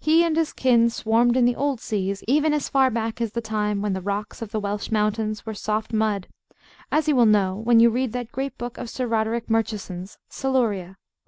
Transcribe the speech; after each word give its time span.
He 0.00 0.24
and 0.24 0.36
his 0.36 0.52
kin 0.52 0.90
swarmed 0.90 1.36
in 1.36 1.44
the 1.44 1.54
old 1.54 1.78
seas, 1.78 2.24
even 2.26 2.52
as 2.52 2.68
far 2.68 2.90
back 2.90 3.20
as 3.20 3.30
the 3.30 3.40
time 3.40 3.82
when 3.82 3.92
the 3.92 4.00
rocks 4.00 4.42
of 4.42 4.50
the 4.50 4.58
Welsh 4.58 4.90
mountains 4.90 5.46
were 5.46 5.54
soft 5.54 5.92
mud; 5.92 6.26
as 6.90 7.06
you 7.06 7.14
will 7.14 7.24
know 7.24 7.54
when 7.54 7.78
you 7.78 7.88
read 7.88 8.10
that 8.10 8.32
great 8.32 8.58
book 8.58 8.78
of 8.78 8.90
Sir 8.90 9.06
Roderick 9.06 9.48
Murchison's, 9.48 10.18
Siluria. 10.28 10.96